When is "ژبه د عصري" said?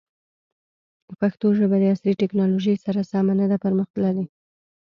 1.57-2.13